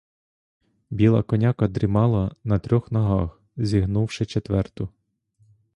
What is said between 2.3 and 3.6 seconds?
на трьох ногах,